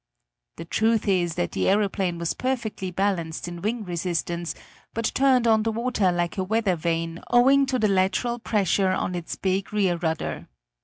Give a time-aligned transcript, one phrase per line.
[0.57, 4.55] The truth is that the aeroplane was perfectly balanced in wing resistance,
[4.95, 9.13] but turned on the water like a weather vane owing to the lateral pressure on
[9.13, 10.47] its big rear rudder.